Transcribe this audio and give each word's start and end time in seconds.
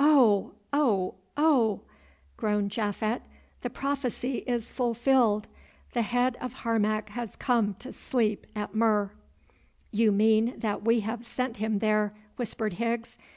"Oh! 0.00 0.54
oh! 0.72 1.14
oh!" 1.36 1.82
groaned 2.36 2.72
Japhet, 2.72 3.22
"the 3.60 3.70
prophecy 3.70 4.38
is 4.38 4.68
fulfilled—the 4.68 6.02
head 6.02 6.36
of 6.40 6.52
Harmac 6.64 7.10
has 7.10 7.36
come 7.36 7.74
to 7.74 7.92
sleep 7.92 8.48
at 8.56 8.74
Mur." 8.74 9.12
"You 9.92 10.10
mean 10.10 10.54
that 10.58 10.82
we 10.82 11.02
have 11.06 11.24
sent 11.24 11.58
him 11.58 11.78
there," 11.78 12.12
whispered 12.34 12.72
Higgs. 12.82 13.16